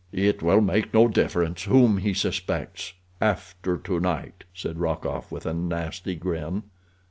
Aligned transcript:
"It 0.13 0.41
will 0.41 0.61
make 0.61 0.95
no 0.95 1.07
difference 1.07 1.65
whom 1.65 1.97
he 1.97 2.15
suspects—after 2.15 3.77
to 3.77 3.99
night," 3.99 4.45
said 4.51 4.79
Rokoff, 4.79 5.31
with 5.31 5.45
a 5.45 5.53
nasty 5.53 6.15
grin. 6.15 6.63